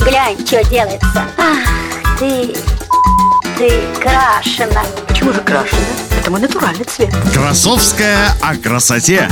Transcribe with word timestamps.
Глянь, 0.00 0.44
что 0.44 0.64
делается. 0.68 1.24
Ах, 1.38 2.18
ты, 2.18 2.52
ты 3.56 3.70
крашена. 4.00 4.82
Почему 5.06 5.32
же 5.32 5.40
крашена? 5.42 5.80
Это 6.18 6.28
мой 6.28 6.40
натуральный 6.40 6.84
цвет. 6.84 7.14
Красовская 7.32 8.32
о 8.42 8.56
красоте. 8.56 9.30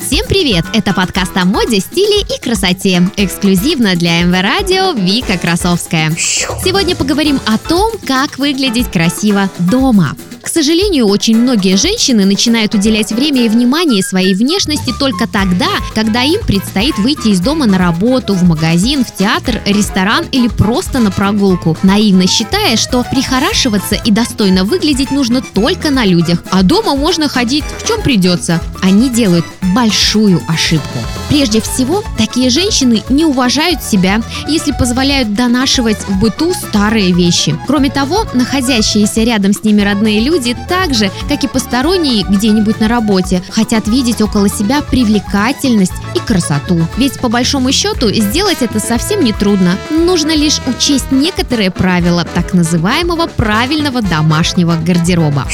Всем 0.00 0.24
привет! 0.28 0.64
Это 0.72 0.94
подкаст 0.94 1.36
о 1.36 1.46
моде, 1.46 1.80
стиле 1.80 2.20
и 2.20 2.40
красоте. 2.40 3.02
Эксклюзивно 3.16 3.96
для 3.96 4.22
МВ 4.22 4.40
Радио 4.40 4.92
Вика 4.92 5.36
Красовская. 5.36 6.12
Сегодня 6.12 6.94
поговорим 6.94 7.40
о 7.44 7.58
том, 7.58 7.92
как 8.06 8.38
выглядеть 8.38 8.90
красиво 8.92 9.50
дома. 9.58 10.16
К 10.48 10.50
сожалению, 10.50 11.08
очень 11.08 11.36
многие 11.36 11.76
женщины 11.76 12.24
начинают 12.24 12.72
уделять 12.72 13.12
время 13.12 13.44
и 13.44 13.50
внимание 13.50 14.02
своей 14.02 14.32
внешности 14.32 14.94
только 14.98 15.28
тогда, 15.28 15.68
когда 15.94 16.22
им 16.22 16.40
предстоит 16.40 16.96
выйти 16.96 17.28
из 17.28 17.40
дома 17.40 17.66
на 17.66 17.76
работу, 17.76 18.32
в 18.32 18.44
магазин, 18.44 19.04
в 19.04 19.14
театр, 19.14 19.60
ресторан 19.66 20.24
или 20.32 20.48
просто 20.48 21.00
на 21.00 21.10
прогулку, 21.10 21.76
наивно 21.82 22.26
считая, 22.26 22.78
что 22.78 23.04
прихорашиваться 23.10 23.94
и 23.94 24.10
достойно 24.10 24.64
выглядеть 24.64 25.10
нужно 25.10 25.42
только 25.42 25.90
на 25.90 26.06
людях, 26.06 26.42
а 26.50 26.62
дома 26.62 26.96
можно 26.96 27.28
ходить 27.28 27.64
в 27.78 27.86
чем 27.86 28.00
придется. 28.00 28.58
Они 28.80 29.10
делают 29.10 29.44
большую 29.74 30.40
ошибку. 30.48 30.98
Прежде 31.28 31.60
всего, 31.60 32.02
такие 32.16 32.48
женщины 32.48 33.02
не 33.10 33.26
уважают 33.26 33.82
себя, 33.82 34.22
если 34.48 34.72
позволяют 34.72 35.34
донашивать 35.34 35.98
в 36.08 36.18
быту 36.18 36.54
старые 36.54 37.12
вещи. 37.12 37.54
Кроме 37.66 37.90
того, 37.90 38.24
находящиеся 38.32 39.24
рядом 39.24 39.52
с 39.52 39.62
ними 39.62 39.82
родные 39.82 40.20
люди 40.20 40.37
люди 40.38 40.56
так 40.68 40.94
же, 40.94 41.10
как 41.28 41.42
и 41.42 41.48
посторонние 41.48 42.22
где-нибудь 42.22 42.80
на 42.80 42.88
работе, 42.88 43.42
хотят 43.50 43.88
видеть 43.88 44.22
около 44.22 44.48
себя 44.48 44.82
привлекательность 44.82 45.92
и 46.14 46.20
красоту. 46.20 46.86
Ведь 46.96 47.18
по 47.18 47.28
большому 47.28 47.72
счету 47.72 48.08
сделать 48.10 48.58
это 48.60 48.78
совсем 48.78 49.24
не 49.24 49.32
трудно. 49.32 49.76
Нужно 49.90 50.34
лишь 50.36 50.60
учесть 50.66 51.10
некоторые 51.10 51.70
правила 51.70 52.24
так 52.24 52.54
называемого 52.54 53.26
правильного 53.26 54.00
домашнего 54.00 54.74
гардероба. 54.76 55.44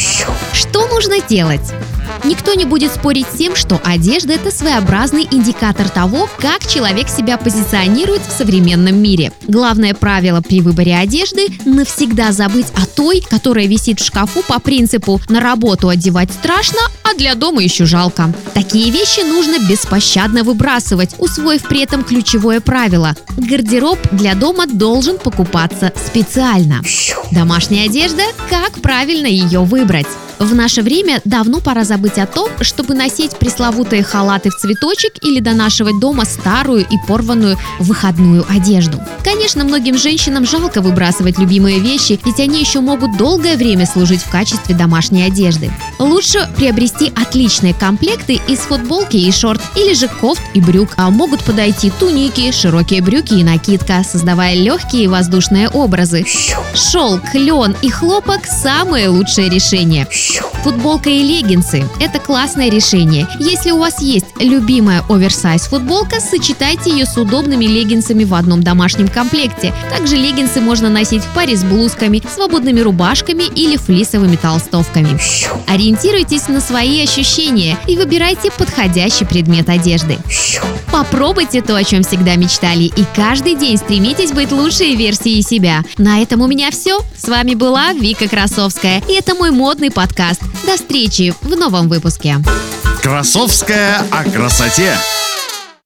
Что 0.53 0.87
нужно 0.89 1.17
делать? 1.27 1.73
Никто 2.25 2.55
не 2.55 2.65
будет 2.65 2.91
спорить 2.93 3.27
с 3.27 3.37
тем, 3.37 3.55
что 3.55 3.79
одежда– 3.85 4.33
это 4.35 4.51
своеобразный 4.51 5.29
индикатор 5.31 5.91
того, 5.91 6.29
как 6.39 6.67
человек 6.67 7.09
себя 7.11 7.37
позиционирует 7.37 8.23
в 8.27 8.33
современном 8.33 8.97
мире. 8.97 9.31
Главное 9.47 9.93
правило 9.93 10.41
при 10.41 10.63
выборе 10.63 10.97
одежды– 10.97 11.49
навсегда 11.67 12.33
забыть 12.33 12.69
о 12.77 12.87
той, 12.87 13.21
которая 13.21 13.67
висит 13.67 14.01
в 14.01 14.05
шкафу 14.07 14.43
по 14.43 14.59
принципу 14.59 15.21
«на 15.29 15.41
работу 15.41 15.91
одевать 15.91 16.33
страшно, 16.33 16.81
а 17.03 17.15
для 17.15 17.35
дома 17.35 17.63
еще 17.63 17.85
жалко». 17.85 18.33
Такие 18.55 18.91
вещи 18.91 19.21
нужно 19.21 19.59
беспощадно 19.69 20.45
выбрасывать, 20.45 21.15
усвоив 21.19 21.63
при 21.69 21.83
этом 21.83 22.05
ключевое 22.05 22.61
правило– 22.61 23.15
гардероб 23.37 23.99
для 24.13 24.35
дома 24.35 24.67
должен 24.67 25.19
покупаться 25.19 25.93
специально. 26.07 26.81
Домашняя 27.33 27.85
одежда– 27.85 28.23
как 28.49 28.81
правильно 28.81 29.27
ее 29.27 29.61
выбрать? 29.61 30.07
В 30.39 30.55
наше 30.55 30.83
время 30.83 31.21
давно 31.25 31.61
пора 31.61 31.85
забыть 31.85 32.14
о 32.19 32.27
том, 32.27 32.51
чтобы 32.61 32.95
носить 32.95 33.37
пресловутые 33.37 34.03
халаты 34.03 34.51
в 34.51 34.55
цветочек 34.55 35.15
или 35.23 35.41
донашивать 35.41 35.99
дома 36.01 36.25
старую 36.25 36.87
и 36.87 36.97
порванную 37.07 37.57
выходную 37.79 38.45
одежду. 38.49 39.01
Конечно, 39.23 39.65
многим 39.65 39.97
женщинам 39.97 40.47
жалко 40.47 40.81
выбрасывать 40.81 41.39
любимые 41.39 41.81
вещи, 41.81 42.21
ведь 42.25 42.41
они 42.41 42.61
еще 42.61 42.81
могут 42.81 43.17
долгое 43.17 43.57
время 43.57 43.87
служить 43.87 44.23
в 44.23 44.31
качестве 44.31 44.75
домашней 44.75 45.23
одежды. 45.23 45.71
Лучше 45.99 46.49
приобрести 46.57 47.13
отличные 47.15 47.75
комплекты 47.75 48.41
из 48.49 48.61
футболки 48.61 49.17
и 49.17 49.33
шорт 49.33 49.61
или 49.77 49.95
же 49.95 50.09
кофт 50.09 50.43
и 50.55 50.61
брюк. 50.61 50.91
А 50.97 51.11
могут 51.11 51.43
подойти 51.45 51.91
туники, 51.91 52.53
широкие 52.53 53.03
брюки 53.03 53.35
и 53.35 53.45
накидка, 53.45 54.03
создавая 54.05 54.55
легкие 54.55 55.05
и 55.05 55.09
воздушные 55.09 55.69
образы. 55.69 56.25
Шелк, 56.75 57.35
лен 57.35 57.77
и 57.83 57.89
хлопок– 57.89 58.47
самое 58.63 59.09
лучшее 59.09 59.49
решение. 59.49 60.07
Футболка 60.65 61.11
и 61.11 61.23
леггинсы– 61.23 61.85
это 62.01 62.19
классное 62.19 62.71
решение. 62.71 63.29
Если 63.39 63.71
у 63.71 63.77
вас 63.77 64.01
есть 64.01 64.25
любимая 64.41 65.05
оверсайз 65.11 65.67
футболка, 65.67 66.21
сочетайте 66.21 66.91
ее 66.91 67.05
с 67.05 67.19
удобными 67.19 67.67
леггинсами 67.67 68.25
в 68.25 68.33
одном 68.33 68.63
домашнем 68.63 69.09
комплекте. 69.09 69.75
Также 69.91 70.17
леггинсы 70.17 70.63
можно 70.63 70.89
носить 70.89 71.23
в 71.23 71.35
паре 71.35 71.55
с 71.55 71.63
блузками, 71.63 72.23
свободными 72.35 72.81
рубашками 72.81 73.43
или 73.43 73.77
флисовыми 73.77 74.37
толстовками. 74.37 75.19
Ориентируйтесь 75.67 76.49
на 76.49 76.63
свои 76.63 77.03
ощущения 77.03 77.77
и 77.87 77.99
выбирайте 77.99 78.51
подходящий 78.51 79.27
предмет 79.27 79.69
одежды. 79.69 80.17
Попробуйте 80.95 81.61
то, 81.61 81.75
о 81.75 81.83
чем 81.83 82.05
всегда 82.05 82.37
мечтали, 82.37 82.85
и 82.85 83.05
каждый 83.17 83.57
день 83.57 83.79
стремитесь 83.79 84.31
быть 84.31 84.53
лучшей 84.53 84.95
версией 84.95 85.43
себя. 85.43 85.83
На 85.99 86.23
этом 86.23 86.41
у 86.41 86.47
меня 86.47 86.71
все. 86.71 87.01
С 87.19 87.27
вами 87.27 87.55
была 87.55 87.93
Вика 87.95 88.29
Красовская, 88.29 89.03
и 89.09 89.15
это 89.15 89.35
мой 89.35 89.51
модный 89.51 89.91
подкаст. 89.91 90.41
До 90.65 90.77
встречи 90.77 91.35
в 91.41 91.57
новом 91.57 91.89
выпуске. 91.89 92.37
Красовская 93.03 94.07
о 94.13 94.23
красоте. 94.23 94.97